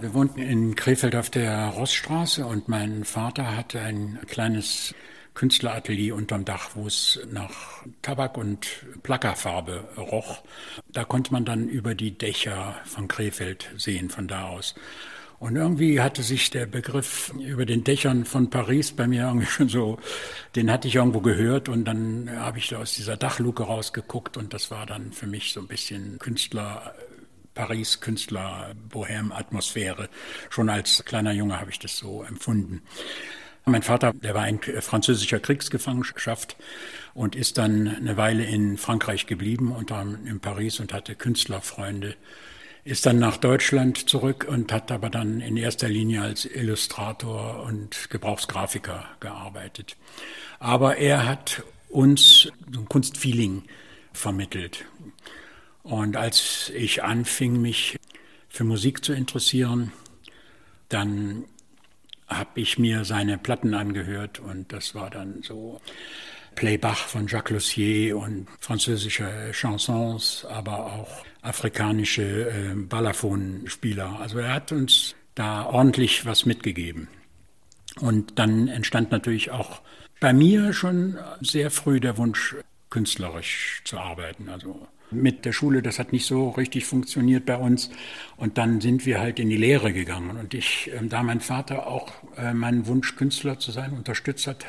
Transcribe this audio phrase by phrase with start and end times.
[0.00, 4.94] Wir wohnten in Krefeld auf der Rossstraße und mein Vater hatte ein kleines
[5.34, 8.68] Künstleratelier unterm Dach, wo es nach Tabak und
[9.02, 10.44] Plackerfarbe roch.
[10.88, 14.76] Da konnte man dann über die Dächer von Krefeld sehen von da aus.
[15.40, 19.68] Und irgendwie hatte sich der Begriff über den Dächern von Paris bei mir irgendwie schon
[19.68, 19.98] so,
[20.54, 24.54] den hatte ich irgendwo gehört und dann habe ich da aus dieser Dachluke rausgeguckt und
[24.54, 26.94] das war dann für mich so ein bisschen Künstler,
[27.58, 30.08] Paris, Künstler, Bohem-Atmosphäre.
[30.48, 32.82] Schon als kleiner Junge habe ich das so empfunden.
[33.64, 36.56] Mein Vater, der war in französischer Kriegsgefangenschaft
[37.14, 42.14] und ist dann eine Weile in Frankreich geblieben, unter anderem in Paris und hatte Künstlerfreunde.
[42.84, 48.08] Ist dann nach Deutschland zurück und hat aber dann in erster Linie als Illustrator und
[48.08, 49.96] Gebrauchsgrafiker gearbeitet.
[50.60, 53.64] Aber er hat uns so ein Kunstfeeling
[54.12, 54.84] vermittelt.
[55.88, 57.96] Und als ich anfing, mich
[58.50, 59.90] für Musik zu interessieren,
[60.90, 61.44] dann
[62.26, 65.80] habe ich mir seine Platten angehört und das war dann so
[66.56, 74.20] Playbach von Jacques Lussier und französische Chansons, aber auch afrikanische äh, Balafon-Spieler.
[74.20, 77.08] Also er hat uns da ordentlich was mitgegeben.
[78.00, 79.80] Und dann entstand natürlich auch
[80.20, 82.56] bei mir schon sehr früh der Wunsch,
[82.90, 84.50] künstlerisch zu arbeiten.
[84.50, 87.90] Also mit der Schule, das hat nicht so richtig funktioniert bei uns.
[88.36, 90.36] Und dann sind wir halt in die Lehre gegangen.
[90.36, 94.66] Und ich, ähm, da mein Vater auch äh, meinen Wunsch, Künstler zu sein, unterstützt hat,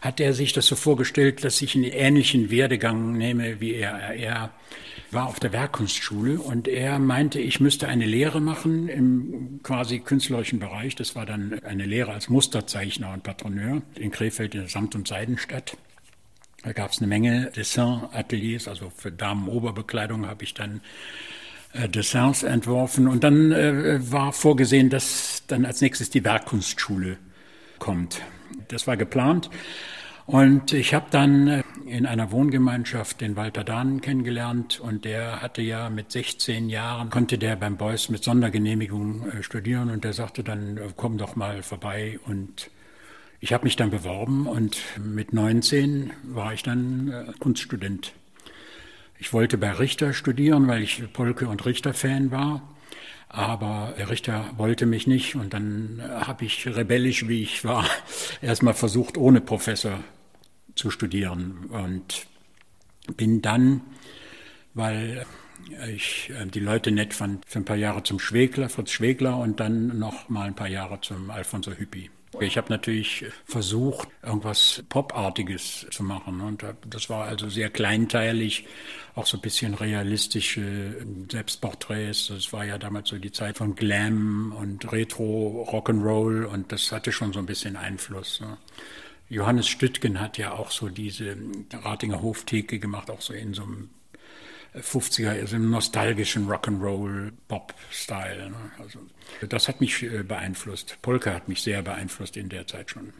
[0.00, 4.14] hat er sich das so vorgestellt, dass ich einen ähnlichen Werdegang nehme wie er.
[4.14, 4.50] Er
[5.10, 10.58] war auf der Werkkunstschule und er meinte, ich müsste eine Lehre machen im quasi künstlerischen
[10.58, 10.96] Bereich.
[10.96, 15.08] Das war dann eine Lehre als Musterzeichner und Patroneur in Krefeld in der Samt- und
[15.08, 15.76] Seidenstadt.
[16.62, 20.80] Da gab es eine Menge Dessin-Ateliers, also für Damenoberbekleidung habe ich dann
[21.72, 23.06] äh, Dessins entworfen.
[23.06, 27.18] Und dann äh, war vorgesehen, dass dann als nächstes die Werkkunstschule
[27.78, 28.20] kommt.
[28.68, 29.50] Das war geplant.
[30.26, 35.62] Und ich habe dann äh, in einer Wohngemeinschaft den Walter Dahn kennengelernt und der hatte
[35.62, 40.44] ja mit 16 Jahren, konnte der beim Beuys mit Sondergenehmigung äh, studieren und der sagte
[40.44, 42.70] dann, äh, komm doch mal vorbei und
[43.40, 48.12] ich habe mich dann beworben und mit 19 war ich dann äh, Kunststudent.
[49.18, 52.62] Ich wollte bei Richter studieren, weil ich Polke und Richter-Fan war.
[53.28, 57.84] Aber Richter wollte mich nicht und dann äh, habe ich rebellisch, wie ich war,
[58.42, 60.00] erstmal versucht, ohne Professor
[60.74, 62.26] zu studieren und
[63.16, 63.82] bin dann,
[64.74, 65.26] weil
[65.92, 69.60] ich äh, die Leute nett fand, für ein paar Jahre zum Schwegler, Fritz Schwegler und
[69.60, 72.10] dann noch mal ein paar Jahre zum Alfonso Hüppi.
[72.42, 76.40] Ich habe natürlich versucht, irgendwas Popartiges zu machen.
[76.40, 78.66] Und das war also sehr kleinteilig,
[79.14, 82.28] auch so ein bisschen realistische Selbstporträts.
[82.28, 87.12] Das war ja damals so die Zeit von Glam und Retro Rock'n'Roll und das hatte
[87.12, 88.40] schon so ein bisschen Einfluss.
[88.40, 88.58] Ne?
[89.28, 91.36] Johannes Stüttgen hat ja auch so diese
[91.72, 93.90] Ratinger Hoftheke gemacht, auch so in so einem
[94.74, 98.50] 50er, also im nostalgischen Rock'n'Roll, Pop-Style.
[98.50, 98.56] Ne?
[98.78, 99.00] Also,
[99.48, 100.98] das hat mich äh, beeinflusst.
[101.02, 103.12] Polka hat mich sehr beeinflusst in der Zeit schon.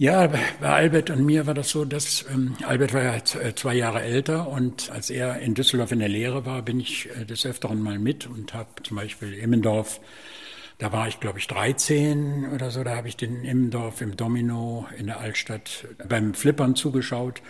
[0.00, 3.74] Ja, bei Albert und mir war das so, dass ähm, Albert war ja äh, zwei
[3.74, 7.44] Jahre älter und als er in Düsseldorf in der Lehre war, bin ich äh, des
[7.44, 10.00] Öfteren mal mit und habe zum Beispiel Immendorf,
[10.78, 14.88] da war ich glaube ich 13 oder so, da habe ich den Immendorf im Domino
[14.96, 17.42] in der Altstadt beim Flippern zugeschaut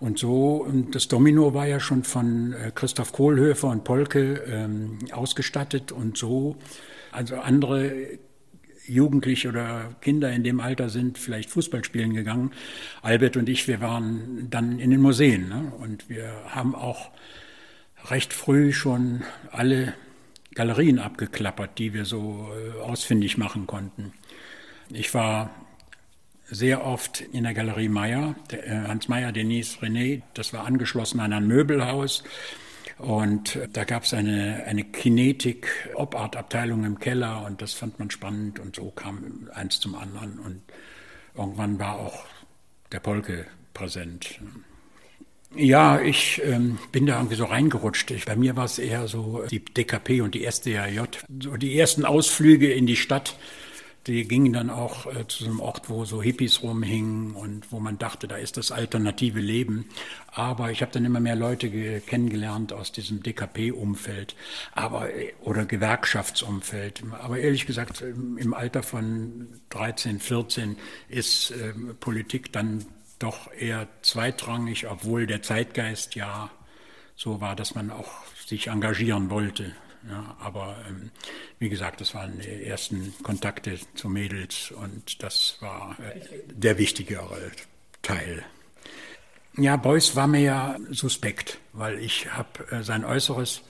[0.00, 5.92] und so, das Domino war ja schon von äh, Christoph Kohlhöfer und Polke ähm, ausgestattet
[5.92, 6.56] und so,
[7.12, 8.18] also andere
[8.86, 12.52] Jugendliche oder Kinder in dem Alter sind vielleicht Fußball spielen gegangen.
[13.02, 15.72] Albert und ich, wir waren dann in den Museen ne?
[15.78, 17.10] und wir haben auch
[18.10, 19.94] recht früh schon alle
[20.54, 24.12] Galerien abgeklappert, die wir so äh, ausfindig machen konnten.
[24.90, 25.50] Ich war
[26.50, 31.32] sehr oft in der Galerie Meyer, äh, Hans Meyer, Denise René, das war angeschlossen an
[31.32, 32.22] ein Möbelhaus.
[32.98, 38.60] Und äh, da gab es eine, eine Kinetik-Op-Art-Abteilung im Keller und das fand man spannend
[38.60, 40.38] und so kam eins zum anderen.
[40.38, 40.62] Und
[41.34, 42.24] irgendwann war auch
[42.92, 44.38] der Polke präsent.
[45.56, 48.10] Ja, ich ähm, bin da irgendwie so reingerutscht.
[48.10, 51.02] Ich, bei mir war es eher so die DKP und die SDAJ,
[51.40, 53.36] so die ersten Ausflüge in die Stadt
[54.06, 57.98] die gingen dann auch äh, zu einem Ort, wo so Hippies rumhingen und wo man
[57.98, 59.86] dachte, da ist das alternative Leben.
[60.28, 64.36] Aber ich habe dann immer mehr Leute kennengelernt aus diesem DKP-Umfeld,
[64.72, 67.02] aber äh, oder Gewerkschaftsumfeld.
[67.20, 70.76] Aber ehrlich gesagt, im Alter von 13, 14
[71.08, 72.84] ist äh, Politik dann
[73.18, 76.50] doch eher zweitrangig, obwohl der Zeitgeist ja
[77.16, 78.10] so war, dass man auch
[78.46, 79.72] sich engagieren wollte.
[80.08, 81.10] Ja, aber ähm,
[81.58, 86.20] wie gesagt, das waren die ersten Kontakte zu Mädels und das war äh,
[86.52, 87.50] der wichtigere
[88.02, 88.44] Teil.
[89.56, 93.62] Ja, Beuys war mir ja suspekt, weil ich habe äh, sein Äußeres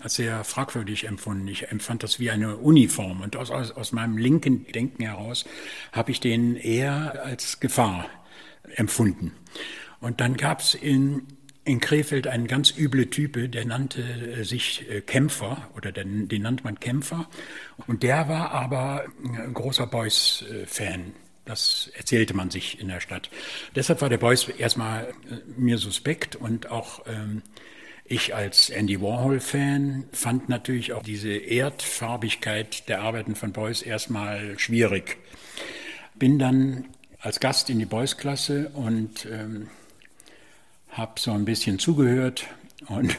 [0.00, 1.46] als sehr fragwürdig empfunden.
[1.48, 5.44] Ich empfand das wie eine Uniform und aus, aus, aus meinem linken Denken heraus
[5.92, 8.06] habe ich den eher als Gefahr
[8.76, 9.32] empfunden.
[10.00, 11.26] Und dann gab es in,
[11.70, 16.42] in Krefeld einen ganz üble Type, der nannte äh, sich äh, Kämpfer oder den, den
[16.42, 17.28] nannte man Kämpfer.
[17.86, 21.12] Und der war aber ein großer Beuys-Fan.
[21.44, 23.30] Das erzählte man sich in der Stadt.
[23.74, 27.42] Deshalb war der Beuys erstmal äh, mir suspekt und auch ähm,
[28.04, 35.18] ich als Andy Warhol-Fan fand natürlich auch diese Erdfarbigkeit der Arbeiten von Beuys erstmal schwierig.
[36.16, 36.88] Bin dann
[37.20, 39.68] als Gast in die Beuys-Klasse und ähm,
[40.90, 42.46] habe so ein bisschen zugehört
[42.88, 43.16] und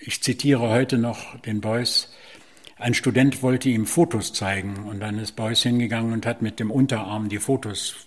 [0.00, 2.12] ich zitiere heute noch den Beuys.
[2.76, 6.70] Ein Student wollte ihm Fotos zeigen und dann ist Beuys hingegangen und hat mit dem
[6.70, 8.06] Unterarm die Fotos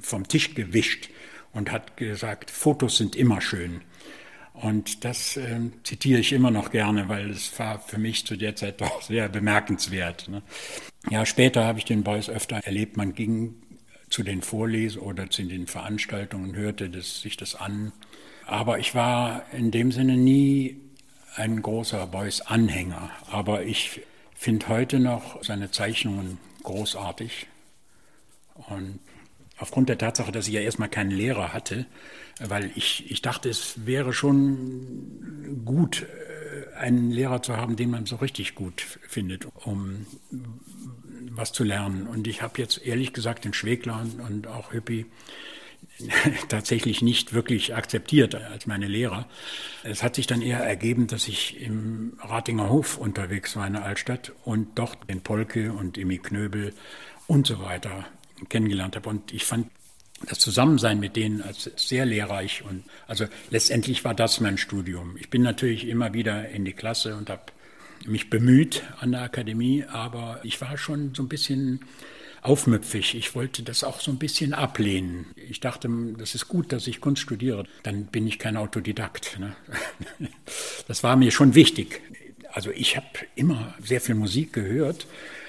[0.00, 1.10] vom Tisch gewischt
[1.52, 3.80] und hat gesagt, Fotos sind immer schön.
[4.52, 8.54] Und das äh, zitiere ich immer noch gerne, weil es war für mich zu der
[8.54, 10.28] Zeit doch sehr bemerkenswert.
[10.28, 10.42] Ne?
[11.10, 12.96] Ja, später habe ich den Beuys öfter erlebt.
[12.96, 13.56] Man ging
[14.14, 17.90] zu den Vorlesungen oder zu den Veranstaltungen hörte das, sich das an.
[18.46, 20.80] Aber ich war in dem Sinne nie
[21.34, 23.10] ein großer Beuys-Anhänger.
[23.28, 24.02] Aber ich
[24.36, 27.48] finde heute noch seine Zeichnungen großartig.
[28.68, 29.00] Und
[29.58, 31.84] aufgrund der Tatsache, dass ich ja erstmal keinen Lehrer hatte,
[32.38, 38.06] weil ich, ich dachte, es wäre schon gut, äh, einen Lehrer zu haben, den man
[38.06, 40.06] so richtig gut findet, um
[41.32, 42.06] was zu lernen.
[42.06, 45.06] Und ich habe jetzt ehrlich gesagt den Schwegler und auch Hüppi
[46.48, 49.26] tatsächlich nicht wirklich akzeptiert als meine Lehrer.
[49.82, 53.84] Es hat sich dann eher ergeben, dass ich im Ratinger Hof unterwegs war in der
[53.84, 56.72] Altstadt und dort den Polke und Emmy Knöbel
[57.26, 58.06] und so weiter
[58.48, 59.08] kennengelernt habe.
[59.08, 59.68] Und ich fand
[60.28, 62.64] das Zusammensein mit denen als sehr lehrreich.
[62.68, 65.16] Und also letztendlich war das mein Studium.
[65.18, 67.42] Ich bin natürlich immer wieder in die Klasse und habe
[68.06, 71.80] mich bemüht an der Akademie, aber ich war schon so ein bisschen
[72.44, 73.14] aufmüpfig.
[73.14, 75.26] Ich wollte das auch so ein bisschen ablehnen.
[75.34, 77.64] Ich dachte, das ist gut, dass ich Kunst studiere.
[77.82, 79.38] Dann bin ich kein Autodidakt.
[79.40, 79.56] Ne?
[80.86, 82.02] Das war mir schon wichtig.
[82.52, 85.06] Also ich habe immer sehr viel Musik gehört.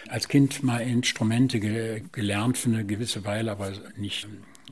[0.08, 4.28] Als Kind mal Instrumente ge gelernt für eine gewisse Weile, aber nicht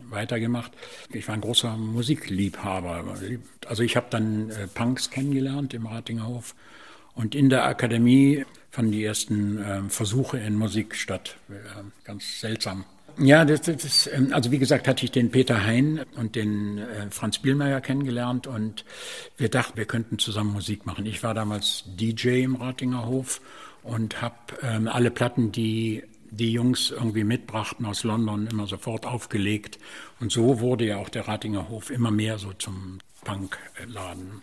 [0.09, 0.71] weitergemacht.
[1.11, 3.17] Ich war ein großer Musikliebhaber.
[3.67, 6.55] Also ich habe dann äh, Punks kennengelernt im Ratinghof
[7.15, 11.37] und in der Akademie fanden die ersten äh, Versuche in Musik statt.
[11.49, 11.53] Äh,
[12.03, 12.85] ganz seltsam.
[13.19, 17.11] Ja, das, das, ähm, also wie gesagt, hatte ich den Peter Hein und den äh,
[17.11, 18.85] Franz Bielmeier kennengelernt und
[19.37, 21.05] wir dachten, wir könnten zusammen Musik machen.
[21.05, 23.41] Ich war damals DJ im Ratinger Hof
[23.83, 29.77] und habe ähm, alle Platten, die die Jungs irgendwie mitbrachten aus London, immer sofort aufgelegt.
[30.19, 34.41] Und so wurde ja auch der Ratinger Hof immer mehr so zum Punkladen.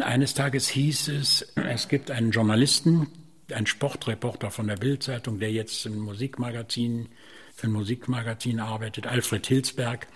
[0.00, 3.08] Eines Tages hieß es, es gibt einen Journalisten,
[3.52, 7.08] einen Sportreporter von der Bildzeitung, der jetzt im Musikmagazin
[7.54, 10.06] für ein Musikmagazin arbeitet, Alfred Hilsberg.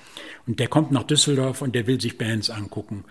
[0.46, 3.04] Und der kommt nach Düsseldorf und der will sich Bands angucken.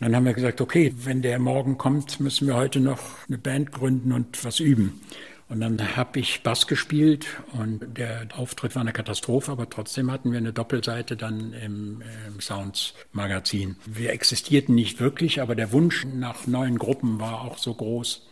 [0.00, 3.72] dann haben wir gesagt, okay, wenn der morgen kommt, müssen wir heute noch eine Band
[3.72, 5.00] gründen und was üben.
[5.48, 10.32] Und dann habe ich Bass gespielt und der Auftritt war eine Katastrophe, aber trotzdem hatten
[10.32, 13.76] wir eine Doppelseite dann im, im Sounds Magazin.
[13.84, 18.26] Wir existierten nicht wirklich, aber der Wunsch nach neuen Gruppen war auch so groß.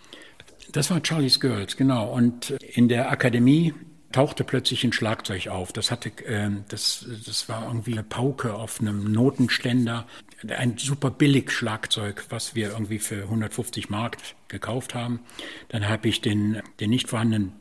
[0.73, 2.11] Das war Charlie's Girls, genau.
[2.11, 3.75] Und in der Akademie
[4.13, 5.73] tauchte plötzlich ein Schlagzeug auf.
[5.73, 10.07] Das hatte, äh, das, das war irgendwie eine Pauke auf einem Notenständer.
[10.49, 15.21] Ein super billig Schlagzeug, was wir irgendwie für 150 Mark gekauft haben.
[15.69, 17.53] Dann habe ich den, den nicht vorhandenen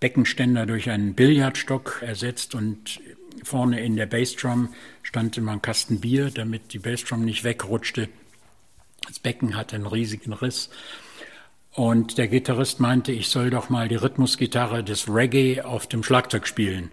[0.00, 3.00] Beckenständer durch einen Billardstock ersetzt und
[3.42, 8.08] vorne in der Bassdrum stand immer ein Kasten Bier, damit die Bassdrum nicht wegrutschte.
[9.06, 10.70] Das Becken hatte einen riesigen Riss.
[11.72, 16.46] Und der Gitarrist meinte, ich soll doch mal die Rhythmusgitarre des Reggae auf dem Schlagzeug
[16.46, 16.90] spielen.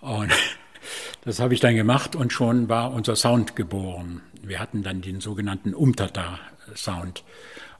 [0.00, 0.32] Und
[1.24, 4.22] das habe ich dann gemacht und schon war unser Sound geboren.
[4.42, 7.22] Wir hatten dann den sogenannten Umtata-Sound.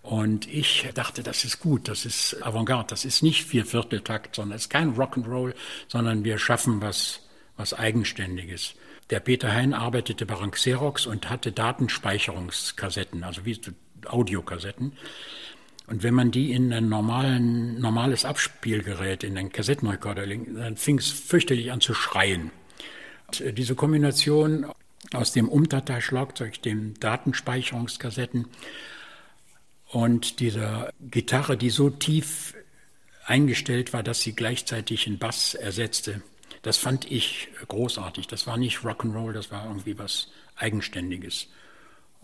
[0.02, 4.64] Und ich dachte, das ist gut, das ist Avantgarde, das ist nicht Viervierteltakt, sondern es
[4.64, 5.54] ist kein Rock'n'Roll,
[5.88, 7.20] sondern wir schaffen was,
[7.56, 8.74] was Eigenständiges.
[9.08, 13.58] Der Peter Hein arbeitete bei Rank Xerox und hatte Datenspeicherungskassetten, also wie
[14.04, 14.92] Audiokassetten.
[15.86, 20.98] Und wenn man die in ein normalen, normales Abspielgerät, in einen Kassettenrekorder legt, dann fing
[20.98, 22.50] es fürchterlich an zu schreien.
[23.26, 24.66] Und äh, diese Kombination
[25.12, 28.46] aus dem Umtata-Schlagzeug, dem Datenspeicherungskassetten
[29.88, 32.54] und dieser Gitarre, die so tief
[33.26, 36.22] eingestellt war, dass sie gleichzeitig einen Bass ersetzte.
[36.62, 38.26] Das fand ich großartig.
[38.26, 41.48] Das war nicht Rock'n'Roll, das war irgendwie was Eigenständiges.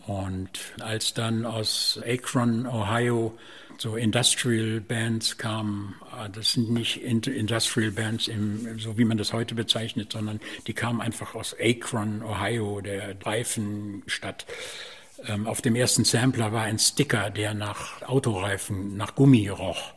[0.07, 3.37] Und als dann aus Akron, Ohio,
[3.79, 9.33] so Industrial Bands kamen, ah, das sind nicht Industrial Bands, im, so wie man das
[9.33, 14.47] heute bezeichnet, sondern die kamen einfach aus Akron, Ohio, der Reifenstadt.
[15.27, 19.95] Ähm, auf dem ersten Sampler war ein Sticker, der nach Autoreifen, nach Gummi roch.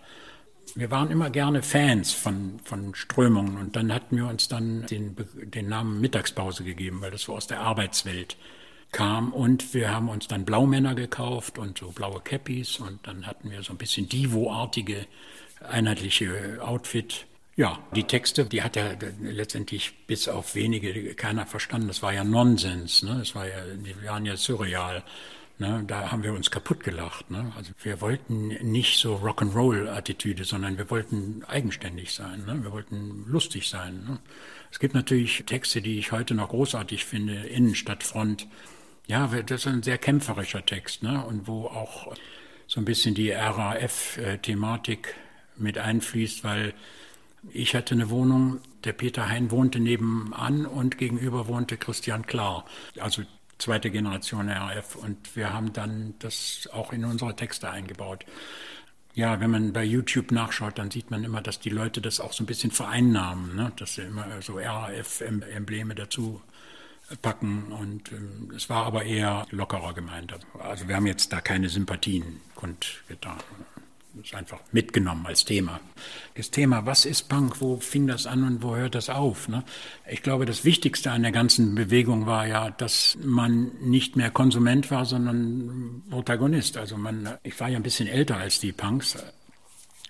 [0.75, 5.15] Wir waren immer gerne Fans von, von Strömungen und dann hatten wir uns dann den,
[5.35, 8.37] den Namen Mittagspause gegeben, weil das so aus der Arbeitswelt
[8.93, 13.51] kam und wir haben uns dann Blaumänner gekauft und so blaue Cappies und dann hatten
[13.51, 15.05] wir so ein bisschen Divo-artige
[15.69, 17.25] einheitliche Outfit.
[17.55, 21.87] Ja, die Texte, die hat ja letztendlich bis auf wenige keiner verstanden.
[21.87, 23.17] Das war ja Nonsens, ne?
[23.19, 25.03] Das war ja, die waren ja surreal.
[25.59, 25.83] Ne?
[25.85, 27.29] Da haben wir uns kaputt gelacht.
[27.29, 27.53] Ne?
[27.55, 32.43] Also wir wollten nicht so Rock'n'Roll-Attitüde, sondern wir wollten eigenständig sein.
[32.45, 32.63] Ne?
[32.63, 34.03] Wir wollten lustig sein.
[34.07, 34.19] Ne?
[34.71, 38.47] Es gibt natürlich Texte, die ich heute noch großartig finde, Innenstadtfront.
[39.07, 41.25] Ja, das ist ein sehr kämpferischer Text, ne?
[41.25, 42.15] Und wo auch
[42.67, 45.15] so ein bisschen die RAF-Thematik
[45.57, 46.73] mit einfließt, weil
[47.51, 52.65] ich hatte eine Wohnung, der Peter Hein wohnte nebenan und gegenüber wohnte Christian Klar,
[52.99, 53.23] also
[53.57, 54.95] zweite Generation RAF.
[54.95, 58.25] Und wir haben dann das auch in unsere Texte eingebaut.
[59.15, 62.33] Ja, wenn man bei YouTube nachschaut, dann sieht man immer, dass die Leute das auch
[62.33, 63.71] so ein bisschen vereinnahmen, ne?
[63.75, 66.41] dass sie immer so RAF-Embleme dazu
[67.21, 70.33] packen und ähm, es war aber eher lockerer gemeint.
[70.59, 73.37] Also wir haben jetzt da keine Sympathien kundgetan.
[74.15, 75.79] Das ist einfach mitgenommen als Thema.
[76.35, 79.47] Das Thema, was ist Punk, wo fing das an und wo hört das auf?
[79.47, 79.63] Ne?
[80.07, 84.91] Ich glaube, das Wichtigste an der ganzen Bewegung war ja, dass man nicht mehr Konsument
[84.91, 86.77] war, sondern Protagonist.
[86.77, 89.17] Also man, ich war ja ein bisschen älter als die Punks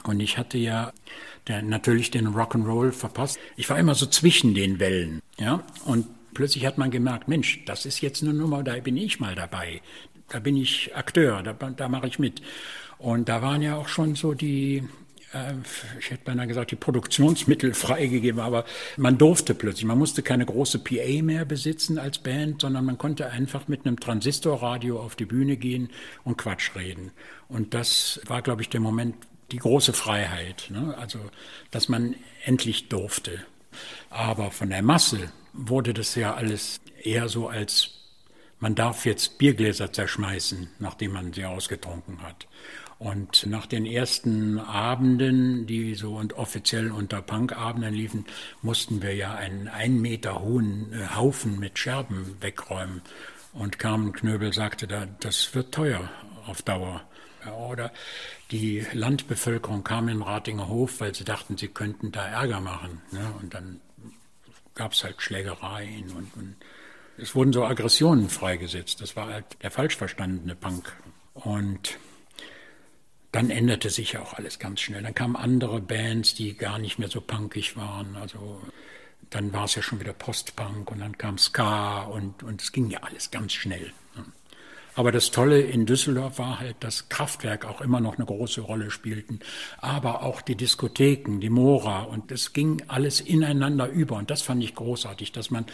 [0.03, 0.91] und ich hatte ja
[1.47, 3.39] der, natürlich den Rock'n'Roll verpasst.
[3.55, 7.85] Ich war immer so zwischen den Wellen, ja, und plötzlich hat man gemerkt, Mensch, das
[7.85, 9.81] ist jetzt eine Nummer, da bin ich mal dabei.
[10.29, 12.41] Da bin ich Akteur, da, da mache ich mit.
[12.97, 14.83] Und da waren ja auch schon so die,
[15.33, 15.53] äh,
[15.99, 18.65] ich hätte beinahe gesagt, die Produktionsmittel freigegeben, aber
[18.97, 23.29] man durfte plötzlich, man musste keine große PA mehr besitzen als Band, sondern man konnte
[23.29, 25.89] einfach mit einem Transistorradio auf die Bühne gehen
[26.23, 27.11] und Quatsch reden.
[27.47, 29.15] Und das war, glaube ich, der Moment,
[29.51, 30.95] die große Freiheit, ne?
[30.97, 31.19] also
[31.71, 33.43] dass man endlich durfte.
[34.09, 37.91] Aber von der Masse wurde das ja alles eher so als
[38.63, 42.47] man darf jetzt Biergläser zerschmeißen, nachdem man sie ausgetrunken hat.
[42.97, 48.25] Und nach den ersten Abenden, die so und offiziell unter Punkabenden liefen,
[48.61, 53.01] mussten wir ja einen ein Meter hohen äh, Haufen mit Scherben wegräumen.
[53.51, 56.09] Und Carmen Knöbel sagte da, das wird teuer
[56.45, 57.01] auf Dauer.
[57.69, 57.91] Oder
[58.51, 63.01] die Landbevölkerung kam in Ratinger Hof, weil sie dachten, sie könnten da Ärger machen.
[63.11, 63.33] Ne?
[63.41, 63.81] Und dann
[64.75, 66.55] gab es halt Schlägereien und, und
[67.17, 69.01] es wurden so Aggressionen freigesetzt.
[69.01, 70.95] Das war halt der falsch verstandene Punk.
[71.33, 71.97] Und
[73.31, 75.03] dann änderte sich ja auch alles ganz schnell.
[75.03, 78.15] Dann kamen andere Bands, die gar nicht mehr so punkig waren.
[78.15, 78.61] Also
[79.29, 82.89] dann war es ja schon wieder Postpunk und dann kam Ska und, und es ging
[82.89, 83.91] ja alles ganz schnell.
[84.95, 88.91] Aber das Tolle in Düsseldorf war halt, dass Kraftwerk auch immer noch eine große Rolle
[88.91, 89.39] spielten,
[89.79, 94.63] aber auch die Diskotheken, die Mora und es ging alles ineinander über und das fand
[94.63, 95.65] ich großartig, dass man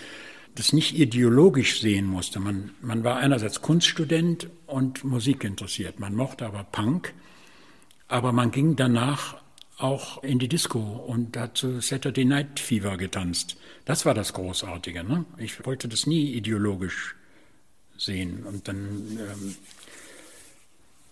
[0.56, 2.40] das nicht ideologisch sehen musste.
[2.40, 7.14] Man, man war einerseits Kunststudent und Musik interessiert, man mochte aber Punk,
[8.08, 9.36] aber man ging danach
[9.78, 13.58] auch in die Disco und hat zu Saturday Night Fever getanzt.
[13.86, 15.04] Das war das Großartige.
[15.04, 15.26] Ne?
[15.38, 17.16] Ich wollte das nie ideologisch
[18.00, 18.44] sehen.
[18.46, 19.56] Und dann ähm,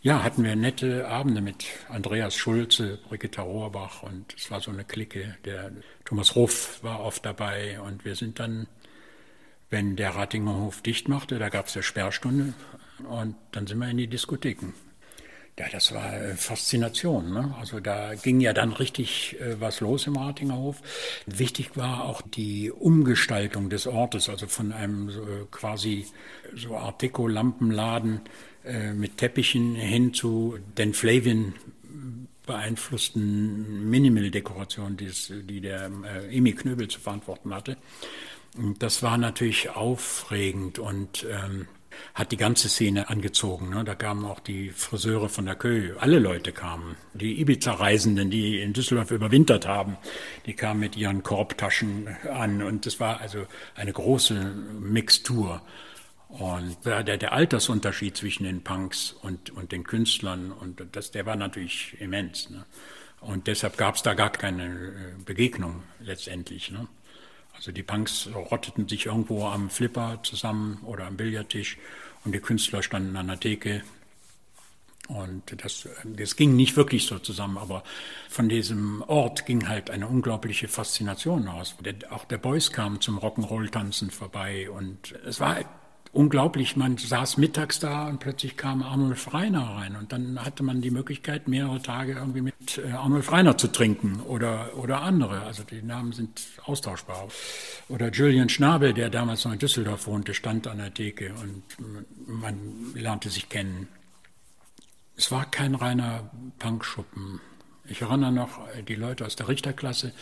[0.01, 4.85] ja, hatten wir nette Abende mit Andreas Schulze, Brigitta Rohrbach und es war so eine
[4.85, 5.37] Clique.
[5.45, 5.71] Der
[6.05, 8.67] Thomas Ruff war oft dabei und wir sind dann,
[9.69, 12.53] wenn der Ratinger Hof dicht machte, da gab es ja Sperrstunde
[13.09, 14.73] und dann sind wir in die Diskotheken.
[15.59, 17.33] Ja, das war äh, Faszination.
[17.33, 17.55] Ne?
[17.59, 20.81] Also da ging ja dann richtig äh, was los im Ratingerhof.
[21.25, 26.05] Wichtig war auch die Umgestaltung des Ortes, also von einem so, äh, quasi
[26.55, 28.21] so Art Deco-Lampenladen
[28.65, 31.55] äh, mit Teppichen hin zu den Flavien
[32.45, 37.77] beeinflussten Minimal-Dekoration, die der äh, Emi Knöbel zu verantworten hatte.
[38.57, 41.67] Und das war natürlich aufregend und ähm,
[42.13, 43.69] hat die ganze Szene angezogen.
[43.69, 43.83] Ne?
[43.83, 46.95] Da kamen auch die Friseure von der Kö, alle Leute kamen.
[47.13, 49.97] Die Ibiza-Reisenden, die in Düsseldorf überwintert haben,
[50.45, 52.61] die kamen mit ihren Korbtaschen an.
[52.61, 54.33] Und es war also eine große
[54.79, 55.61] Mixtur.
[56.29, 61.37] Und der, der Altersunterschied zwischen den Punks und, und den Künstlern, und das, der war
[61.37, 62.49] natürlich immens.
[62.49, 62.65] Ne?
[63.21, 66.69] Und deshalb gab es da gar keine äh, Begegnung letztendlich.
[66.71, 66.87] Ne?
[67.57, 71.77] Also die Punks rotteten sich irgendwo am Flipper zusammen oder am Billardtisch
[72.23, 73.83] und die Künstler standen an der Theke.
[75.07, 77.83] Und das, das ging nicht wirklich so zusammen, aber
[78.29, 81.75] von diesem Ort ging halt eine unglaubliche Faszination aus.
[82.09, 85.57] Auch der Boys kam zum Rock'n'Roll-Tanzen vorbei und es war
[86.17, 90.81] unglaublich, man saß mittags da und plötzlich kam Arnulf Reiner rein und dann hatte man
[90.81, 95.43] die Möglichkeit, mehrere Tage irgendwie mit äh, Arnulf Reiner zu trinken oder, oder andere.
[95.43, 97.27] Also die Namen sind austauschbar.
[97.87, 101.63] Oder Julian Schnabel, der damals noch in Düsseldorf wohnte, stand an der Theke und
[102.25, 102.57] man
[102.95, 103.87] lernte sich kennen.
[105.15, 107.39] Es war kein reiner Punkschuppen.
[107.89, 110.13] Ich erinnere noch äh, die Leute aus der Richterklasse,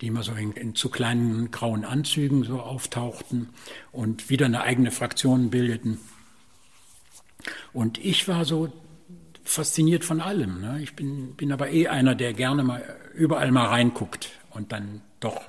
[0.00, 3.50] die immer so in, in, zu kleinen grauen Anzügen so auftauchten
[3.92, 5.98] und wieder eine eigene Fraktion bildeten.
[7.72, 8.72] Und ich war so
[9.42, 10.60] fasziniert von allem.
[10.60, 10.80] Ne?
[10.82, 12.82] Ich bin, bin aber eh einer, der gerne mal
[13.14, 15.42] überall mal reinguckt und dann doch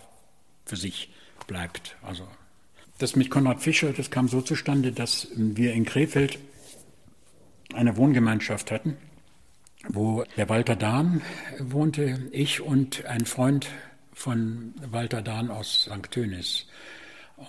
[0.65, 1.09] für sich
[1.47, 1.95] bleibt.
[2.01, 2.27] Also
[2.97, 6.39] das mit Konrad Fischer, das kam so zustande, dass wir in Krefeld
[7.73, 8.97] eine Wohngemeinschaft hatten
[9.89, 11.21] wo der Walter Dahn
[11.59, 13.67] wohnte, ich und ein Freund
[14.13, 16.11] von Walter Dahn aus St.
[16.11, 16.67] Tönis.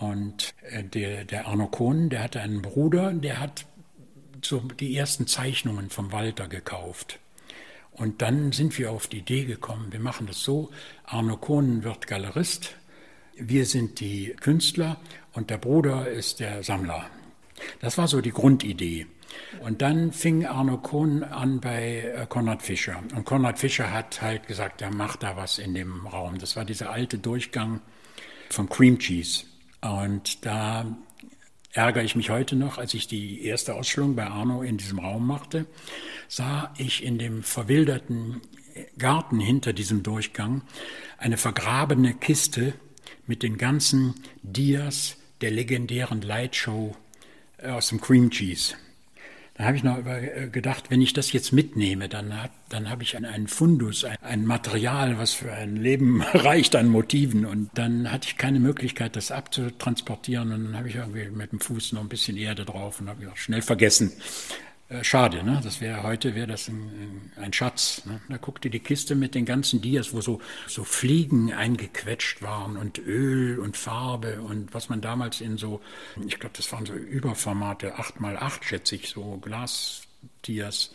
[0.01, 3.67] Und äh, der, der Arno Kohn, der hatte einen Bruder, der hat
[4.43, 7.19] so die ersten Zeichnungen vom Walter gekauft.
[7.93, 10.71] Und dann sind wir auf die Idee gekommen, wir machen das so,
[11.05, 12.77] Arno Kohn wird Galerist,
[13.37, 14.99] wir sind die Künstler
[15.33, 17.07] und der Bruder ist der Sammler.
[17.81, 19.07] Das war so die Grundidee.
[19.61, 23.03] Und dann fing Arno Kohn an bei äh, Konrad Fischer.
[23.15, 26.39] Und Konrad Fischer hat halt gesagt, er macht da was in dem Raum.
[26.39, 27.81] Das war dieser alte Durchgang
[28.51, 29.45] vom Cream Cheese.
[29.81, 30.87] Und da
[31.73, 35.27] ärgere ich mich heute noch, als ich die erste Ausstellung bei Arno in diesem Raum
[35.27, 35.67] machte,
[36.29, 38.41] sah ich in dem verwilderten
[38.99, 40.63] Garten hinter diesem Durchgang
[41.19, 42.75] eine vergrabene Kiste
[43.27, 46.97] mit den ganzen Dias der legendären Lightshow
[47.59, 48.75] äh, aus dem Cream Cheese.
[49.57, 53.03] Da habe ich noch äh, gedacht, wenn ich das jetzt mitnehme, dann, hat, dann habe
[53.03, 57.47] ich einen Fundus, ein, ein Material, was für ein Leben reicht an Motiven.
[57.47, 60.53] Und dann hatte ich keine Möglichkeit, das abzutransportieren.
[60.53, 63.23] Und dann habe ich irgendwie mit dem Fuß noch ein bisschen Erde drauf und habe
[63.23, 64.13] ich auch schnell vergessen.
[64.89, 65.61] Äh, schade, ne?
[65.65, 68.05] Das wäre heute wäre das ein, ein Schatz.
[68.07, 68.21] Ne?
[68.29, 72.99] Da guckte die Kiste mit den ganzen Dias, wo so so Fliegen eingequetscht waren und
[72.99, 75.81] Öl und Farbe und was man damals in so,
[76.27, 80.95] ich glaube, das waren so Überformate, 8 mal 8 schätze ich, so Glasdias.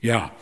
[0.00, 0.32] Ja,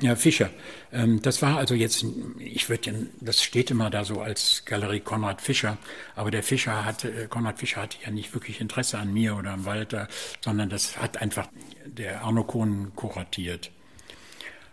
[0.00, 0.50] ja, Fischer.
[0.92, 2.04] Ähm, das war also jetzt,
[2.38, 5.78] ich würde, das steht immer da so als Galerie Konrad Fischer,
[6.14, 9.52] aber der Fischer hatte, äh, Konrad Fischer hatte ja nicht wirklich Interesse an mir oder
[9.52, 10.08] am Walter,
[10.42, 11.48] sondern das hat einfach
[11.86, 13.70] der Arno Kohn kuratiert.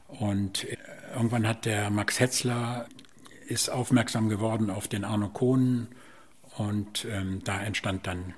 [0.07, 0.77] Und äh,
[1.15, 2.87] irgendwann hat der Max Hetzler
[3.47, 5.87] ist aufmerksam geworden auf den Arno Kohn
[6.57, 8.33] und ähm, da entstand dann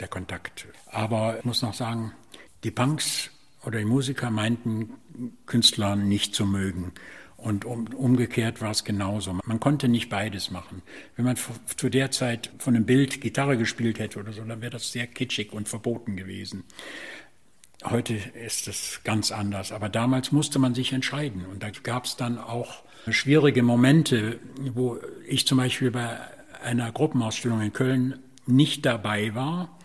[0.00, 0.66] der Kontakt.
[0.86, 2.12] Aber ich muss noch sagen,
[2.64, 3.30] die Punks
[3.64, 4.90] oder die Musiker meinten,
[5.46, 6.92] Künstler nicht zu mögen.
[7.36, 9.38] Und um, umgekehrt war es genauso.
[9.44, 10.82] Man konnte nicht beides machen.
[11.14, 11.36] Wenn man
[11.76, 15.06] zu der Zeit von einem Bild Gitarre gespielt hätte oder so, dann wäre das sehr
[15.06, 16.64] kitschig und verboten gewesen.
[17.84, 19.70] Heute ist es ganz anders.
[19.70, 21.46] Aber damals musste man sich entscheiden.
[21.46, 24.40] Und da gab es dann auch schwierige Momente,
[24.74, 26.18] wo ich zum Beispiel bei
[26.64, 29.77] einer Gruppenausstellung in Köln nicht dabei war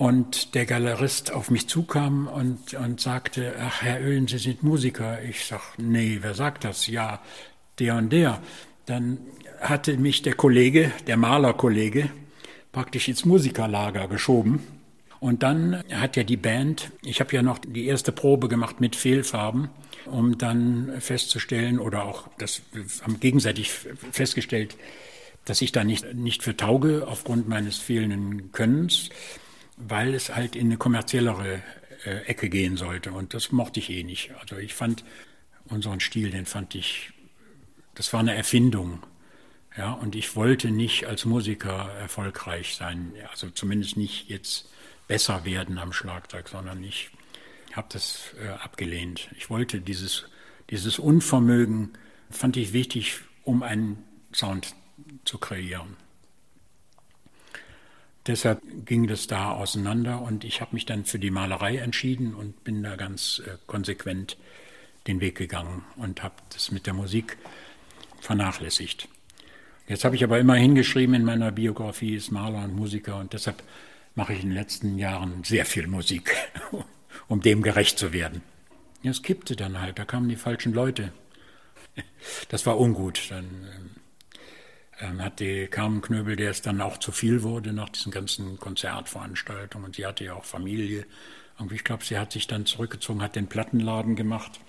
[0.00, 5.22] und der Galerist auf mich zukam und, und sagte, ach Herr Oehlen, Sie sind Musiker.
[5.22, 6.86] Ich sag, nee, wer sagt das?
[6.86, 7.20] Ja,
[7.78, 8.40] der und der.
[8.86, 9.18] Dann
[9.60, 12.08] hatte mich der Kollege, der Malerkollege,
[12.72, 14.60] praktisch ins Musikerlager geschoben.
[15.20, 18.96] Und dann hat ja die Band, ich habe ja noch die erste Probe gemacht mit
[18.96, 19.68] Fehlfarben,
[20.06, 22.62] um dann festzustellen oder auch das
[23.02, 24.78] haben gegenseitig festgestellt,
[25.44, 29.10] dass ich da nicht, nicht für tauge aufgrund meines fehlenden Könnens
[29.88, 31.62] weil es halt in eine kommerziellere
[32.04, 33.12] äh, Ecke gehen sollte.
[33.12, 34.32] Und das mochte ich eh nicht.
[34.40, 35.04] Also ich fand
[35.66, 37.12] unseren Stil, den fand ich,
[37.94, 39.02] das war eine Erfindung.
[39.76, 44.68] Ja, und ich wollte nicht als Musiker erfolgreich sein, also zumindest nicht jetzt
[45.06, 47.10] besser werden am Schlagzeug, sondern ich
[47.72, 49.28] habe das äh, abgelehnt.
[49.38, 50.26] Ich wollte dieses,
[50.70, 51.92] dieses Unvermögen,
[52.30, 54.74] fand ich wichtig, um einen Sound
[55.24, 55.96] zu kreieren.
[58.26, 62.64] Deshalb ging das da auseinander und ich habe mich dann für die Malerei entschieden und
[62.64, 64.36] bin da ganz äh, konsequent
[65.06, 67.38] den Weg gegangen und habe das mit der Musik
[68.20, 69.08] vernachlässigt.
[69.88, 73.62] Jetzt habe ich aber immer hingeschrieben in meiner Biografie ist Maler und Musiker und deshalb
[74.14, 76.36] mache ich in den letzten Jahren sehr viel Musik,
[77.28, 78.42] um dem gerecht zu werden.
[79.02, 81.12] Ja, es kippte dann halt, da kamen die falschen Leute.
[82.50, 83.30] Das war ungut.
[83.30, 83.90] Dann
[85.00, 88.58] ähm, hat die Carmen Knöbel, der es dann auch zu viel wurde nach diesen ganzen
[88.58, 91.06] Konzertveranstaltungen, und sie hatte ja auch Familie.
[91.58, 94.60] Irgendwie, ich glaube, sie hat sich dann zurückgezogen, hat den Plattenladen gemacht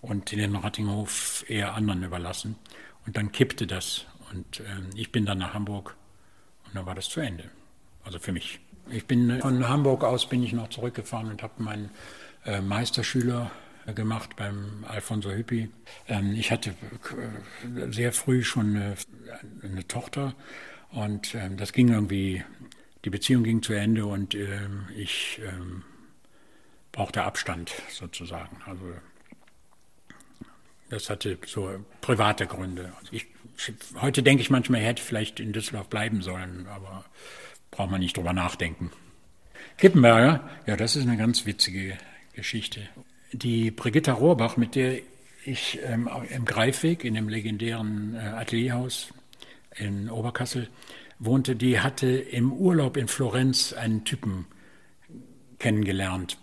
[0.00, 2.56] und den Rattinghof eher anderen überlassen.
[3.06, 4.06] Und dann kippte das.
[4.32, 5.96] Und ähm, ich bin dann nach Hamburg
[6.66, 7.50] und dann war das zu Ende.
[8.04, 8.60] Also für mich.
[8.90, 11.90] Ich bin äh, von Hamburg aus bin ich noch zurückgefahren und habe meinen
[12.44, 13.50] äh, Meisterschüler
[13.94, 15.70] gemacht beim Alfonso Hüppi.
[16.08, 18.94] Ähm, ich hatte äh, sehr früh schon eine,
[19.62, 20.34] eine Tochter
[20.90, 22.44] und ähm, das ging irgendwie,
[23.04, 25.40] die Beziehung ging zu Ende und ähm, ich
[26.92, 28.56] brauchte Abstand sozusagen.
[28.66, 28.92] Also
[30.90, 32.92] das hatte so private Gründe.
[33.00, 33.26] Also ich,
[34.00, 37.04] heute denke ich manchmal, er hätte vielleicht in Düsseldorf bleiben sollen, aber
[37.70, 38.90] braucht man nicht drüber nachdenken.
[39.78, 41.96] Kippenberger, ja, das ist eine ganz witzige
[42.32, 42.88] Geschichte.
[43.32, 44.98] Die Brigitta Rohrbach, mit der
[45.44, 49.12] ich ähm, im Greifweg, in dem legendären äh, Atelierhaus
[49.76, 50.68] in Oberkassel
[51.18, 54.46] wohnte, die hatte im Urlaub in Florenz einen Typen
[55.58, 56.38] kennengelernt,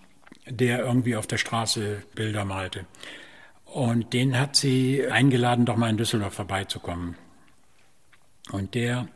[0.46, 2.86] der irgendwie auf der Straße Bilder malte.
[3.66, 7.16] Und den hat sie eingeladen, doch mal in Düsseldorf vorbeizukommen.
[8.52, 9.08] Und der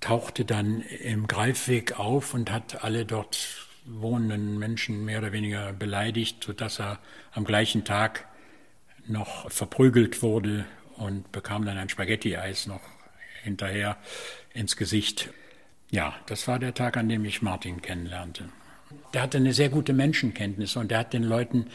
[0.00, 6.44] tauchte dann im Greifweg auf und hat alle dort wohnenden Menschen mehr oder weniger beleidigt,
[6.44, 6.98] sodass er
[7.32, 8.26] am gleichen Tag
[9.06, 12.82] noch verprügelt wurde und bekam dann ein Spaghetti-Eis noch
[13.42, 13.96] hinterher
[14.52, 15.30] ins Gesicht.
[15.90, 18.50] Ja, das war der Tag, an dem ich Martin kennenlernte.
[19.14, 21.66] Der hatte eine sehr gute Menschenkenntnis und der hat den Leuten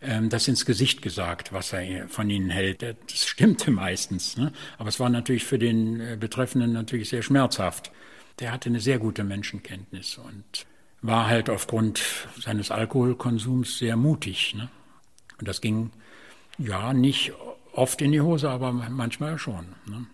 [0.00, 2.82] ähm, das ins Gesicht gesagt, was er von ihnen hält.
[2.82, 4.52] Das stimmte meistens, ne?
[4.78, 7.92] aber es war natürlich für den äh, Betreffenden natürlich sehr schmerzhaft.
[8.38, 10.66] Der hatte eine sehr gute Menschenkenntnis und
[11.02, 12.02] war halt aufgrund
[12.38, 14.54] seines Alkoholkonsums sehr mutig.
[14.54, 14.68] Ne?
[15.38, 15.90] Und das ging
[16.58, 17.32] ja nicht
[17.72, 19.66] oft in die Hose, aber manchmal schon.
[19.86, 20.06] Ne?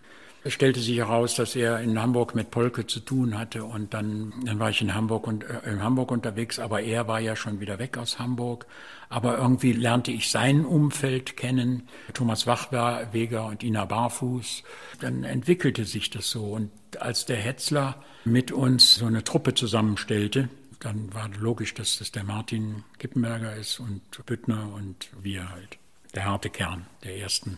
[0.43, 4.31] Es stellte sich heraus, dass er in Hamburg mit Polke zu tun hatte und dann,
[4.45, 7.59] dann war ich in Hamburg und äh, in Hamburg unterwegs, aber er war ja schon
[7.59, 8.65] wieder weg aus Hamburg.
[9.09, 14.63] Aber irgendwie lernte ich sein Umfeld kennen, Thomas Wachweger und Ina Barfuß.
[15.01, 20.47] Dann entwickelte sich das so und als der Hetzler mit uns so eine Truppe zusammenstellte,
[20.79, 25.77] dann war logisch, dass das der Martin Kippenberger ist und Büttner und wir halt.
[26.15, 27.57] Der harte Kern der ersten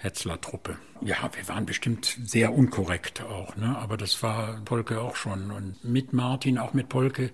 [0.00, 0.78] Hetzler-Truppe.
[1.00, 3.76] Ja, wir waren bestimmt sehr unkorrekt auch, ne?
[3.76, 5.50] aber das war Polke auch schon.
[5.50, 7.30] Und mit Martin, auch mit Polke,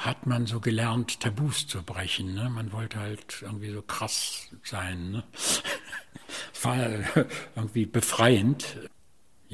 [0.00, 2.34] hat man so gelernt, Tabus zu brechen.
[2.34, 2.50] Ne?
[2.50, 5.12] Man wollte halt irgendwie so krass sein.
[5.12, 5.24] Ne?
[6.62, 6.78] War
[7.54, 8.76] irgendwie befreiend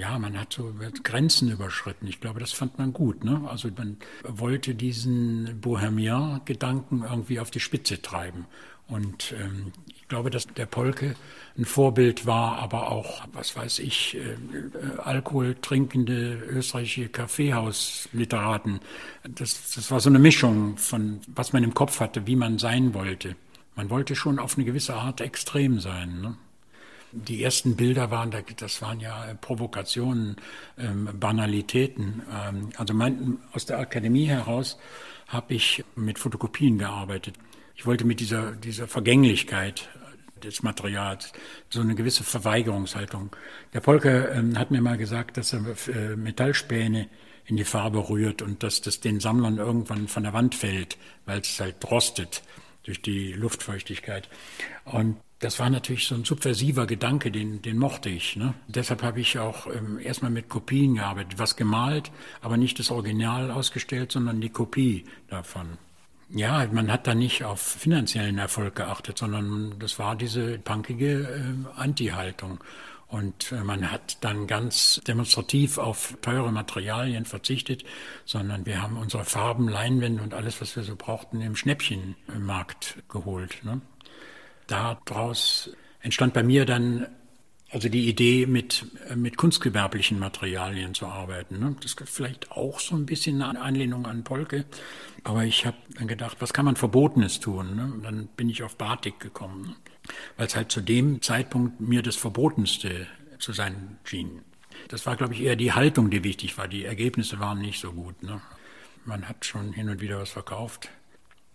[0.01, 2.07] ja, man hat so Grenzen überschritten.
[2.07, 3.23] Ich glaube, das fand man gut.
[3.23, 3.43] Ne?
[3.47, 8.47] Also man wollte diesen Bohemian-Gedanken irgendwie auf die Spitze treiben.
[8.89, 11.15] Und ähm, ich glaube, dass der Polke
[11.57, 18.81] ein Vorbild war, aber auch, was weiß ich, äh, Alkohol trinkende österreichische Kaffeehausliteraten.
[19.23, 22.95] Das, das war so eine Mischung von, was man im Kopf hatte, wie man sein
[22.95, 23.37] wollte.
[23.77, 26.23] Man wollte schon auf eine gewisse Art extrem sein.
[26.23, 26.37] Ne?
[27.13, 30.37] Die ersten Bilder waren, das waren ja Provokationen,
[30.79, 32.23] ähm, Banalitäten.
[32.33, 34.79] Ähm, also mein, aus der Akademie heraus
[35.27, 37.37] habe ich mit Fotokopien gearbeitet.
[37.75, 39.89] Ich wollte mit dieser, dieser Vergänglichkeit
[40.43, 41.33] des Materials
[41.69, 43.35] so eine gewisse Verweigerungshaltung.
[43.73, 47.09] Der Polke ähm, hat mir mal gesagt, dass er äh, Metallspäne
[47.47, 50.97] in die Farbe rührt und dass das den Sammlern irgendwann von der Wand fällt,
[51.27, 52.43] weil es halt rostet
[52.91, 54.29] durch die Luftfeuchtigkeit.
[54.85, 58.37] Und das war natürlich so ein subversiver Gedanke, den, den mochte ich.
[58.37, 58.55] Ne?
[58.67, 62.11] Deshalb habe ich auch ähm, erstmal mit Kopien gearbeitet, was gemalt,
[62.43, 65.79] aber nicht das Original ausgestellt, sondern die Kopie davon.
[66.31, 71.81] Ja, man hat da nicht auf finanziellen Erfolg geachtet, sondern das war diese punkige äh,
[71.81, 72.59] Anti-Haltung.
[73.11, 77.85] Und äh, man hat dann ganz demonstrativ auf teure Materialien verzichtet,
[78.25, 83.65] sondern wir haben unsere Farben, Leinwände und alles, was wir so brauchten, im Schnäppchenmarkt geholt.
[83.65, 83.81] Ne?
[84.71, 85.71] daraus
[86.01, 87.09] entstand bei mir dann
[87.73, 91.61] also die Idee, mit, mit kunstgewerblichen Materialien zu arbeiten.
[91.61, 91.77] Ne?
[91.81, 94.65] Das ist vielleicht auch so ein bisschen eine Anlehnung an Polke.
[95.23, 97.77] Aber ich habe dann gedacht, was kann man Verbotenes tun?
[97.77, 97.93] Ne?
[98.03, 99.77] Dann bin ich auf Batik gekommen, ne?
[100.37, 103.07] Weil es halt zu dem Zeitpunkt mir das Verbotenste
[103.39, 104.43] zu sein schien.
[104.89, 106.69] Das war, glaube ich, eher die Haltung, die wichtig war.
[106.69, 108.23] Die Ergebnisse waren nicht so gut.
[108.23, 108.41] Ne?
[109.05, 110.91] Man hat schon hin und wieder was verkauft.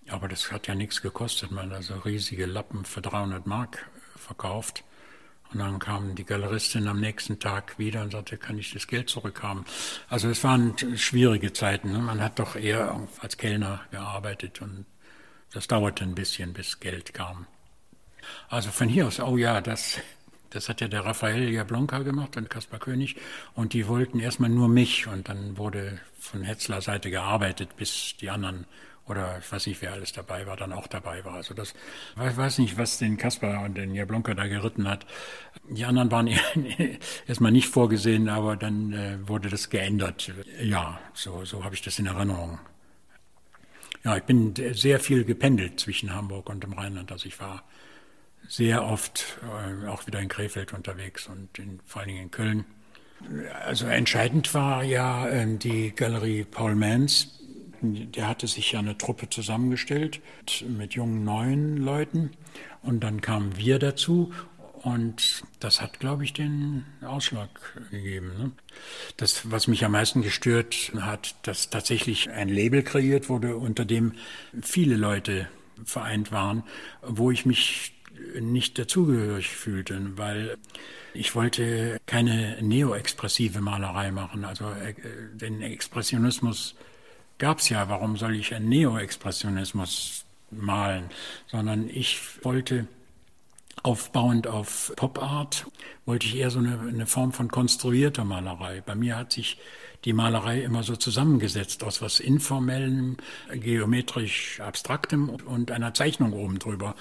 [0.07, 1.51] Aber das hat ja nichts gekostet.
[1.51, 4.83] Man hat also riesige Lappen für 300 Mark verkauft.
[5.51, 9.09] Und dann kam die Galeristin am nächsten Tag wieder und sagte, kann ich das Geld
[9.09, 9.65] zurückhaben?
[10.09, 11.91] Also es waren schwierige Zeiten.
[11.91, 11.99] Ne?
[11.99, 14.85] Man hat doch eher als Kellner gearbeitet und
[15.53, 17.47] das dauerte ein bisschen, bis Geld kam.
[18.49, 19.99] Also von hier aus, oh ja, das,
[20.49, 23.15] das hat ja der Raphael Jablonka gemacht und Kaspar König.
[23.53, 25.07] Und die wollten erstmal nur mich.
[25.07, 28.65] Und dann wurde von Hetzler Seite gearbeitet, bis die anderen
[29.07, 31.35] oder ich weiß nicht, wer alles dabei war, dann auch dabei war.
[31.35, 31.73] Also das,
[32.15, 35.05] ich weiß nicht, was den Kaspar und den Jablonka da geritten hat.
[35.69, 36.27] Die anderen waren
[37.27, 40.31] erstmal nicht vorgesehen, aber dann äh, wurde das geändert.
[40.61, 42.59] Ja, so, so habe ich das in Erinnerung.
[44.03, 47.11] Ja, ich bin sehr viel gependelt zwischen Hamburg und dem Rheinland.
[47.11, 47.63] Also ich war
[48.47, 52.65] sehr oft äh, auch wieder in Krefeld unterwegs und in, vor allen Dingen in Köln.
[53.65, 57.39] Also entscheidend war ja äh, die Galerie Paul Mans,
[57.81, 60.21] der hatte sich ja eine Truppe zusammengestellt
[60.67, 62.31] mit jungen neuen Leuten
[62.81, 64.34] und dann kamen wir dazu
[64.86, 67.49] und das hat, glaube ich, den Ausschlag
[67.89, 68.31] gegeben.
[68.38, 68.51] Ne?
[69.17, 74.13] Das, was mich am meisten gestört hat, dass tatsächlich ein Label kreiert wurde, unter dem
[74.62, 75.47] viele Leute
[75.84, 76.63] vereint waren,
[77.01, 77.94] wo ich mich
[78.41, 80.58] nicht dazugehörig fühlte, weil
[81.13, 84.45] ich wollte keine neoexpressive Malerei machen.
[84.45, 84.93] Also äh,
[85.34, 86.76] den Expressionismus
[87.38, 91.10] gab es ja, warum soll ich einen Neo-Expressionismus malen?
[91.48, 92.88] Sondern ich wollte
[93.84, 95.67] aufbauend auf Pop-Art,
[96.06, 98.82] wollte ich eher so eine, eine Form von konstruierter Malerei.
[98.82, 99.58] Bei mir hat sich
[100.05, 103.17] die Malerei immer so zusammengesetzt aus was informellem,
[103.51, 106.95] geometrisch abstraktem und einer Zeichnung oben drüber.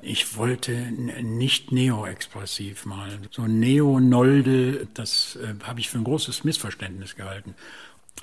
[0.00, 3.28] Ich wollte nicht neo-expressiv malen.
[3.30, 7.54] So Neo-Nolde, das äh, habe ich für ein großes Missverständnis gehalten.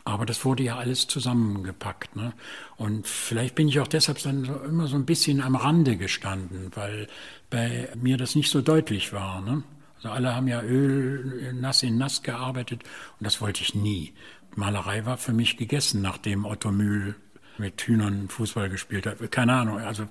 [0.06, 2.16] Aber das wurde ja alles zusammengepackt.
[2.16, 2.34] Ne?
[2.78, 6.72] Und vielleicht bin ich auch deshalb dann so, immer so ein bisschen am Rande gestanden,
[6.76, 7.08] weil
[7.50, 9.42] bei mir das nicht so deutlich war.
[9.42, 9.64] Ne?
[10.04, 12.84] Also alle haben ja Öl nass in nass gearbeitet
[13.20, 14.14] und das wollte ich nie.
[14.56, 17.16] Malerei war für mich gegessen, nachdem Otto Mühl
[17.58, 19.32] mit Hühnern Fußball gespielt hat.
[19.32, 19.80] Keine Ahnung.
[19.80, 20.06] Also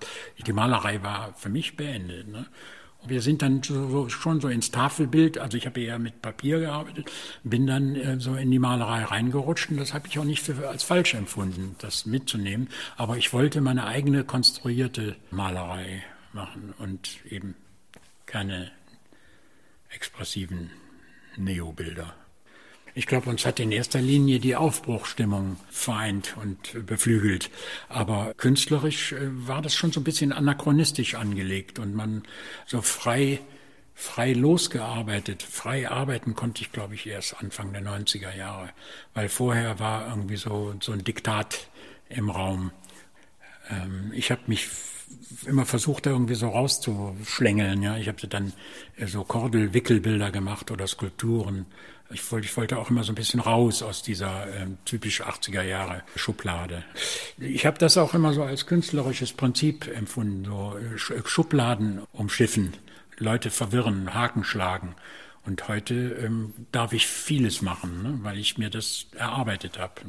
[0.46, 2.26] die Malerei war für mich beendet.
[2.28, 2.46] Ne?
[3.04, 7.10] Wir sind dann so, schon so ins Tafelbild, also ich habe eher mit Papier gearbeitet,
[7.42, 10.68] bin dann äh, so in die Malerei reingerutscht und das habe ich auch nicht für,
[10.68, 12.68] als falsch empfunden, das mitzunehmen.
[12.96, 16.02] Aber ich wollte meine eigene konstruierte Malerei
[16.32, 17.56] machen und eben
[18.24, 18.70] keine
[19.94, 20.70] expressiven
[21.36, 22.14] Neobilder.
[22.94, 27.50] Ich glaube, uns hat in erster Linie die Aufbruchstimmung vereint und beflügelt.
[27.88, 32.22] Aber künstlerisch äh, war das schon so ein bisschen anachronistisch angelegt und man
[32.66, 33.40] so frei,
[33.94, 35.42] frei losgearbeitet.
[35.42, 38.68] Frei arbeiten konnte ich, glaube ich, erst Anfang der 90er Jahre.
[39.14, 41.68] Weil vorher war irgendwie so, so ein Diktat
[42.10, 42.72] im Raum.
[43.70, 44.68] Ähm, ich habe mich
[45.46, 47.82] immer versucht, da irgendwie so rauszuschlängeln.
[47.82, 48.52] Ja, ich habe dann
[48.96, 51.66] äh, so Kordelwickelbilder gemacht oder Skulpturen
[52.12, 55.62] ich wollte, ich wollte auch immer so ein bisschen raus aus dieser äh, typisch 80er
[55.62, 56.84] Jahre Schublade.
[57.38, 62.74] Ich habe das auch immer so als künstlerisches Prinzip empfunden, so äh, Schubladen umschiffen,
[63.18, 64.94] Leute verwirren, Haken schlagen.
[65.44, 70.02] Und heute ähm, darf ich vieles machen, ne, weil ich mir das erarbeitet habe.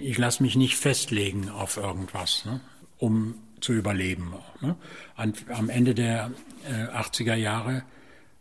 [0.00, 2.60] Ich lasse mich nicht festlegen auf irgendwas, ne,
[2.98, 4.34] um zu überleben.
[4.60, 4.76] Ne.
[5.16, 6.30] am Ende der
[6.68, 7.82] äh, 80er Jahre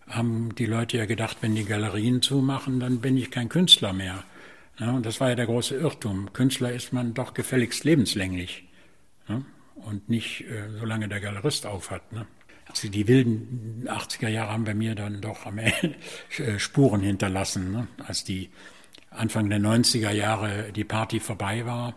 [0.07, 4.23] haben die Leute ja gedacht, wenn die Galerien zumachen, dann bin ich kein Künstler mehr.
[4.79, 6.33] Ja, und das war ja der große Irrtum.
[6.33, 8.65] Künstler ist man doch gefälligst lebenslänglich.
[9.29, 9.41] Ja,
[9.75, 12.11] und nicht, äh, solange der Galerist aufhat.
[12.11, 12.27] Ne?
[12.67, 15.95] Also die wilden 80er Jahre haben bei mir dann doch am Ende
[16.37, 17.71] äh, Spuren hinterlassen.
[17.71, 17.87] Ne?
[18.05, 18.49] Als die
[19.09, 21.95] Anfang der 90er Jahre die Party vorbei war,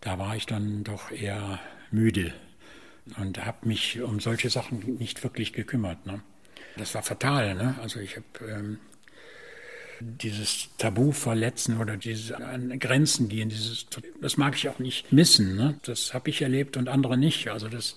[0.00, 1.58] da war ich dann doch eher
[1.90, 2.32] müde
[3.18, 6.06] und habe mich um solche Sachen nicht wirklich gekümmert.
[6.06, 6.20] Ne?
[6.76, 7.54] Das war fatal.
[7.54, 7.74] Ne?
[7.80, 8.78] Also ich habe ähm,
[10.00, 13.86] dieses Tabu verletzen oder diese an Grenzen gehen, dieses,
[14.20, 15.56] das mag ich auch nicht missen.
[15.56, 15.78] Ne?
[15.82, 17.48] Das habe ich erlebt und andere nicht.
[17.48, 17.96] Also das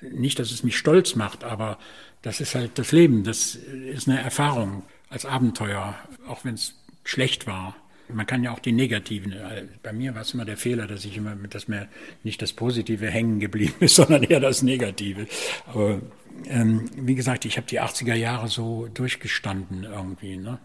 [0.00, 1.78] nicht, dass es mich stolz macht, aber
[2.22, 3.24] das ist halt das Leben.
[3.24, 7.76] Das ist eine Erfahrung als Abenteuer, auch wenn es schlecht war.
[8.12, 9.32] Man kann ja auch die negativen.
[9.32, 11.88] Äh, bei mir war es immer der Fehler, dass ich immer, dass mir
[12.22, 15.26] nicht das Positive hängen geblieben ist, sondern eher das Negative.
[15.66, 16.00] Aber
[16.46, 20.36] ähm, wie gesagt, ich habe die 80er Jahre so durchgestanden irgendwie.
[20.36, 20.58] Ne?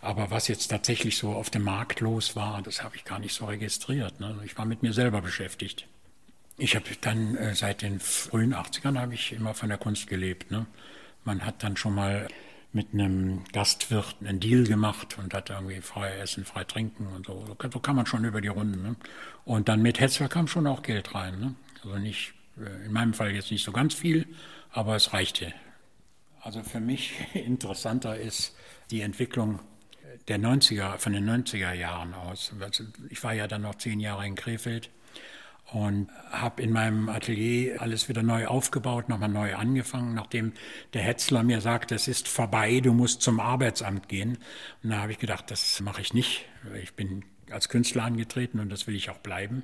[0.00, 3.34] Aber was jetzt tatsächlich so auf dem Markt los war, das habe ich gar nicht
[3.34, 4.20] so registriert.
[4.20, 4.38] Ne?
[4.44, 5.86] Ich war mit mir selber beschäftigt.
[6.56, 10.50] Ich habe dann äh, seit den frühen 80ern habe ich immer von der Kunst gelebt.
[10.50, 10.66] Ne?
[11.24, 12.28] Man hat dann schon mal
[12.72, 17.44] mit einem Gastwirt einen Deal gemacht und hat irgendwie frei essen, frei trinken und so.
[17.46, 18.82] So kann man schon über die Runden.
[18.82, 18.96] Ne?
[19.44, 21.40] Und dann mit Hetzler kam schon auch Geld rein.
[21.40, 21.54] Ne?
[21.82, 24.26] Also nicht, äh, in meinem Fall jetzt nicht so ganz viel,
[24.70, 25.52] aber es reichte.
[26.40, 28.54] Also für mich interessanter ist
[28.90, 29.60] die Entwicklung
[30.28, 32.52] der 90er, von den 90er Jahren aus.
[32.60, 34.90] Also ich war ja dann noch zehn Jahre in Krefeld
[35.72, 40.52] und habe in meinem Atelier alles wieder neu aufgebaut, nochmal neu angefangen, nachdem
[40.94, 44.38] der Hetzler mir sagte, es ist vorbei, du musst zum Arbeitsamt gehen.
[44.82, 46.46] Und da habe ich gedacht, das mache ich nicht.
[46.82, 49.62] Ich bin als Künstler angetreten und das will ich auch bleiben.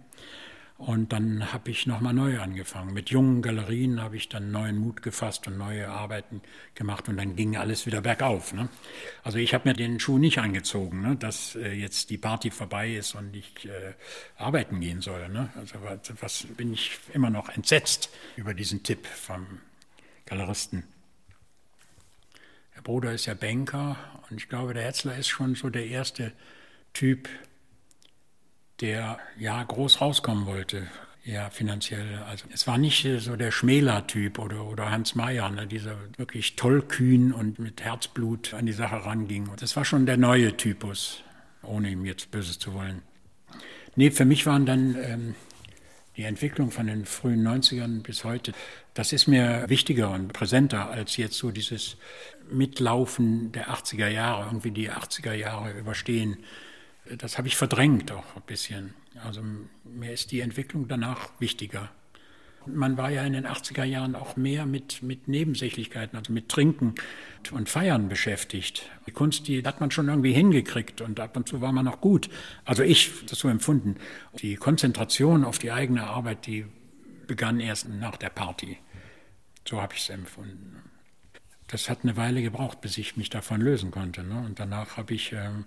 [0.79, 2.93] Und dann habe ich nochmal neu angefangen.
[2.93, 6.43] Mit jungen Galerien habe ich dann neuen Mut gefasst und neue Arbeiten
[6.75, 8.53] gemacht und dann ging alles wieder bergauf.
[8.53, 8.69] Ne?
[9.25, 11.17] Also ich habe mir den Schuh nicht angezogen, ne?
[11.17, 13.95] dass äh, jetzt die Party vorbei ist und ich äh,
[14.37, 15.31] arbeiten gehen soll.
[15.31, 15.49] Ne?
[15.57, 15.77] Also
[16.21, 19.47] was bin ich immer noch entsetzt über diesen Tipp vom
[20.27, 20.85] Galeristen.
[22.75, 23.97] Der Bruder ist ja Banker
[24.29, 26.33] und ich glaube, der Hetzler ist schon so der erste
[26.93, 27.29] Typ,
[28.81, 30.87] der ja groß rauskommen wollte,
[31.25, 32.23] ja finanziell.
[32.29, 37.33] Also es war nicht so der Schmäler-Typ oder, oder Hans Mayer, ne, dieser wirklich tollkühn
[37.33, 39.49] und mit Herzblut an die Sache ranging.
[39.59, 41.23] Das war schon der neue Typus,
[41.63, 43.03] ohne ihm jetzt Böses zu wollen.
[43.97, 45.35] Nee, für mich waren dann ähm,
[46.17, 48.53] die Entwicklung von den frühen 90ern bis heute,
[48.95, 51.97] das ist mir wichtiger und präsenter als jetzt so dieses
[52.51, 56.39] Mitlaufen der 80er Jahre, irgendwie die 80er Jahre überstehen
[57.19, 58.95] das habe ich verdrängt auch ein bisschen.
[59.25, 59.43] Also
[59.85, 61.91] mir ist die Entwicklung danach wichtiger.
[62.67, 66.97] Man war ja in den 80er Jahren auch mehr mit, mit Nebensächlichkeiten, also mit Trinken
[67.53, 68.91] und Feiern beschäftigt.
[69.07, 72.01] Die Kunst, die hat man schon irgendwie hingekriegt und ab und zu war man auch
[72.01, 72.29] gut.
[72.65, 73.97] Also ich das so empfunden.
[74.41, 76.67] Die Konzentration auf die eigene Arbeit, die
[77.29, 78.79] begann erst nach der Party.
[79.65, 80.83] So habe ich es empfunden.
[81.69, 84.23] Das hat eine Weile gebraucht, bis ich mich davon lösen konnte.
[84.25, 84.43] Ne?
[84.45, 85.67] Und danach habe ich ähm,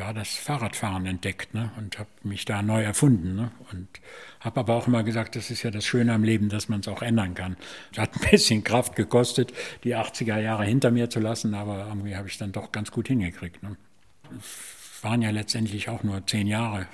[0.00, 1.70] ja, das Fahrradfahren entdeckt ne?
[1.76, 3.36] und habe mich da neu erfunden.
[3.36, 3.50] Ne?
[3.70, 3.86] Und
[4.40, 6.88] habe aber auch immer gesagt, das ist ja das Schöne am Leben, dass man es
[6.88, 7.56] auch ändern kann.
[7.92, 9.52] Es hat ein bisschen Kraft gekostet,
[9.84, 13.08] die 80er Jahre hinter mir zu lassen, aber irgendwie habe ich dann doch ganz gut
[13.08, 13.62] hingekriegt.
[13.62, 13.76] Ne?
[15.02, 16.86] Waren ja letztendlich auch nur zehn Jahre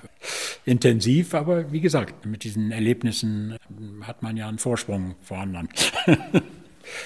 [0.64, 3.57] intensiv, aber wie gesagt, mit diesen Erlebnissen
[4.03, 5.69] hat man ja einen Vorsprung vor anderen.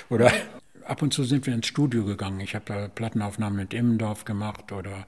[0.09, 0.33] Oder
[0.85, 2.41] ab und zu sind wir ins Studio gegangen.
[2.41, 5.07] Ich habe da Plattenaufnahmen mit Immendorf gemacht oder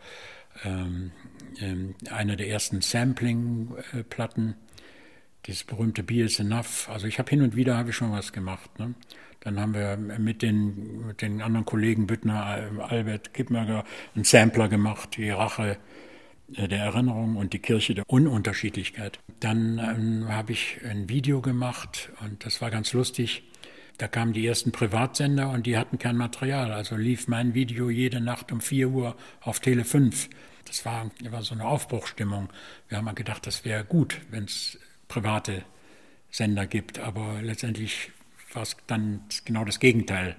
[0.65, 1.13] ähm,
[1.61, 4.55] ähm, eine der ersten Sampling-Platten,
[5.47, 6.89] dieses berühmte Be is Enough.
[6.89, 8.79] Also ich habe hin und wieder habe ich schon was gemacht.
[8.79, 8.95] Ne?
[9.41, 13.85] Dann haben wir mit den, mit den anderen Kollegen Büttner, Albert Kippmerger
[14.15, 15.79] einen Sampler gemacht, die Rache
[16.55, 19.19] äh, der Erinnerung und die Kirche der Ununterschiedlichkeit.
[19.41, 23.43] Dann ähm, habe ich ein Video gemacht und das war ganz lustig.
[23.99, 26.73] Da kamen die ersten Privatsender und die hatten kein Material.
[26.73, 30.29] Also lief mein Video jede Nacht um 4 Uhr auf Tele 5.
[30.65, 32.49] Das war, das war so eine Aufbruchstimmung.
[32.89, 34.79] Wir haben mal gedacht, das wäre gut, wenn es
[35.09, 35.65] private
[36.31, 36.99] Sender gibt.
[36.99, 38.11] Aber letztendlich
[38.53, 40.37] war es dann genau das Gegenteil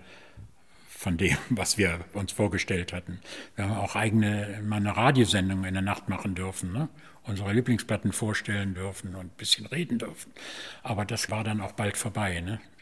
[0.87, 3.19] von dem, was wir uns vorgestellt hatten.
[3.55, 6.89] Wir haben auch eigene mal eine Radiosendung in der Nacht machen dürfen, ne?
[7.25, 10.33] unsere Lieblingsplatten vorstellen dürfen und ein bisschen reden dürfen.
[10.81, 12.41] Aber das war dann auch bald vorbei.
[12.41, 12.59] Ne?